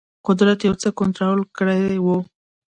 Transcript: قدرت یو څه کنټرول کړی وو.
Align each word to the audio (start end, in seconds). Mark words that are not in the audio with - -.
قدرت 0.27 0.59
یو 0.67 0.75
څه 0.81 0.89
کنټرول 0.99 1.39
کړی 1.57 1.83
وو. 2.05 2.17